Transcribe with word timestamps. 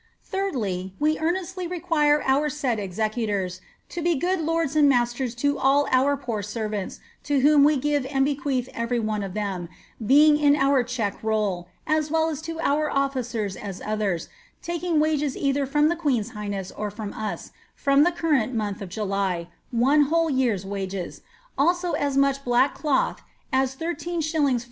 3dly, 0.33 0.93
We 0.99 1.17
earnmiljr 1.17 1.69
require 1.69 2.23
oar 2.27 2.49
and 2.65 2.79
executors 2.79 3.61
to 3.89 4.01
be 4.01 4.15
good 4.15 4.41
lords 4.41 4.75
and 4.75 4.89
masters 4.89 5.35
to 5.35 5.59
all 5.59 5.87
our 5.91 6.17
poor 6.17 6.41
servants, 6.41 6.99
to 7.25 7.41
whom 7.41 7.63
we 7.63 7.77
gin 7.79 8.07
and 8.07 8.25
bequeath 8.25 8.67
every 8.73 8.99
one 8.99 9.21
of 9.21 9.33
thenif 9.33 9.69
being 10.03 10.39
in 10.39 10.55
our 10.55 10.81
check 10.81 11.21
roll, 11.23 11.67
as 11.85 12.09
well 12.09 12.35
to 12.35 12.59
our 12.61 12.89
officen 12.89 13.55
at 13.63 13.79
others, 13.81 14.27
taking 14.63 14.99
wages 14.99 15.37
either 15.37 15.67
from 15.67 15.87
the 15.87 15.95
queen's 15.95 16.31
highness 16.31 16.71
or 16.71 16.89
from 16.89 17.13
us, 17.13 17.51
from 17.75 18.01
the 18.03 18.11
cnrrent 18.11 18.53
month 18.53 18.81
of 18.81 18.89
July, 18.89 19.49
one 19.69 20.05
whole 20.05 20.31
year's 20.31 20.65
wages, 20.65 21.21
also 21.59 21.91
as 21.91 22.17
much 22.17 22.43
black 22.43 22.73
cloth, 22.73 23.21
at 23.53 23.67
13«. 23.69 24.55
Ad. 24.55 24.59